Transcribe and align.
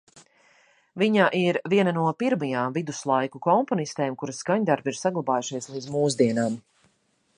Viņa 1.01 1.25
ir 1.39 1.59
viena 1.73 1.93
no 1.97 2.05
pirmajām 2.23 2.73
viduslaiku 2.77 3.43
komponistēm, 3.49 4.17
kuras 4.23 4.41
skaņdarbi 4.45 4.95
ir 4.95 4.99
saglabājušies 5.05 5.71
līdz 5.75 5.93
mūsdienām. 5.99 6.59